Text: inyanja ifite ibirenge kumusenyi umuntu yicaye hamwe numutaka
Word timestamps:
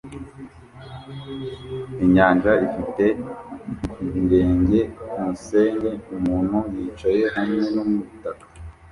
inyanja 2.03 2.51
ifite 2.67 3.05
ibirenge 4.05 4.79
kumusenyi 5.09 5.91
umuntu 6.15 6.57
yicaye 6.75 7.23
hamwe 7.35 7.61
numutaka 7.73 8.45